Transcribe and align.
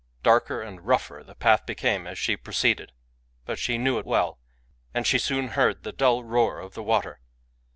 Darker 0.23 0.63
and 0.63 0.83
rougher 0.87 1.21
the 1.23 1.35
path 1.35 1.63
became 1.67 2.07
as 2.07 2.17
she 2.17 2.35
proceeded; 2.35 2.91
but 3.45 3.59
she 3.59 3.77
knew 3.77 3.99
it 3.99 4.05
well, 4.07 4.39
and 4.95 5.05
she 5.05 5.19
soon 5.19 5.49
heard 5.49 5.83
the 5.83 5.91
dull 5.91 6.23
roar 6.23 6.57
of 6.59 6.73
the 6.73 6.81
water. 6.81 7.19